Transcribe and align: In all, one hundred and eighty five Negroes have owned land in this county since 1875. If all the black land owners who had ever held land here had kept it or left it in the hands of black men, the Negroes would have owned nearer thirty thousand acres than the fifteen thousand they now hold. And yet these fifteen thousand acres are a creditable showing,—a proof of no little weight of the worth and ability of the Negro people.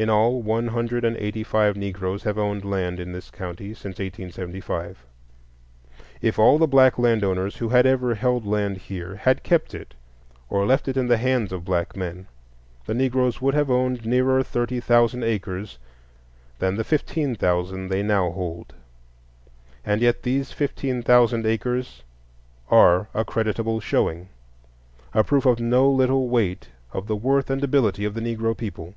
In 0.00 0.08
all, 0.08 0.40
one 0.42 0.68
hundred 0.68 1.04
and 1.04 1.16
eighty 1.16 1.42
five 1.42 1.76
Negroes 1.76 2.22
have 2.22 2.38
owned 2.38 2.64
land 2.64 3.00
in 3.00 3.10
this 3.10 3.32
county 3.32 3.74
since 3.74 3.98
1875. 3.98 5.04
If 6.22 6.38
all 6.38 6.56
the 6.56 6.68
black 6.68 7.00
land 7.00 7.24
owners 7.24 7.56
who 7.56 7.70
had 7.70 7.84
ever 7.84 8.14
held 8.14 8.46
land 8.46 8.76
here 8.76 9.16
had 9.16 9.42
kept 9.42 9.74
it 9.74 9.94
or 10.48 10.64
left 10.64 10.86
it 10.86 10.96
in 10.96 11.08
the 11.08 11.16
hands 11.16 11.50
of 11.50 11.64
black 11.64 11.96
men, 11.96 12.28
the 12.86 12.94
Negroes 12.94 13.40
would 13.42 13.54
have 13.54 13.72
owned 13.72 14.06
nearer 14.06 14.40
thirty 14.44 14.78
thousand 14.78 15.24
acres 15.24 15.80
than 16.60 16.76
the 16.76 16.84
fifteen 16.84 17.34
thousand 17.34 17.88
they 17.88 18.04
now 18.04 18.30
hold. 18.30 18.74
And 19.84 20.00
yet 20.00 20.22
these 20.22 20.52
fifteen 20.52 21.02
thousand 21.02 21.44
acres 21.44 22.04
are 22.70 23.08
a 23.14 23.24
creditable 23.24 23.80
showing,—a 23.80 25.24
proof 25.24 25.44
of 25.44 25.58
no 25.58 25.90
little 25.90 26.28
weight 26.28 26.68
of 26.92 27.08
the 27.08 27.16
worth 27.16 27.50
and 27.50 27.64
ability 27.64 28.04
of 28.04 28.14
the 28.14 28.20
Negro 28.20 28.56
people. 28.56 28.94